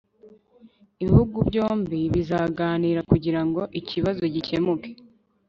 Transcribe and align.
ibihugu 1.01 1.37
byombi 1.49 1.99
bizaganira 2.13 3.01
kugira 3.11 3.41
ngo 3.47 3.61
ikibazo 3.79 4.23
gikemuke 4.33 4.89